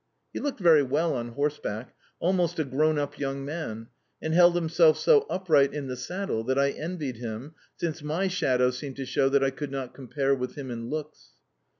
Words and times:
He 0.33 0.39
looked 0.39 0.59
very 0.59 0.81
well 0.81 1.13
on 1.13 1.33
horseback 1.33 1.93
almost 2.19 2.57
a 2.57 2.63
grown 2.63 2.97
up 2.97 3.19
young 3.19 3.45
man, 3.45 3.89
and 4.19 4.33
held 4.33 4.55
himself 4.55 4.97
so 4.97 5.27
upright 5.29 5.75
in 5.75 5.85
the 5.89 5.95
saddle 5.95 6.43
that 6.45 6.57
I 6.57 6.71
envied 6.71 7.17
him 7.17 7.53
since 7.77 8.01
my 8.01 8.27
shadow 8.27 8.71
seemed 8.71 8.95
to 8.95 9.05
show 9.05 9.29
that 9.29 9.43
I 9.43 9.51
could 9.51 9.69
not 9.69 9.93
compare 9.93 10.33
with 10.33 10.55
him 10.57 10.71
in 10.71 10.89
looks. 10.89 11.33